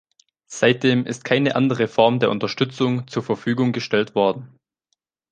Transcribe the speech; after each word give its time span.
Seitdem 0.47 1.05
ist 1.05 1.23
keine 1.23 1.55
andere 1.55 1.87
Form 1.87 2.17
der 2.19 2.31
Unterstützung 2.31 3.07
zur 3.07 3.21
Verfügung 3.21 3.71
gestellt 3.71 4.15
worden. 4.15 4.57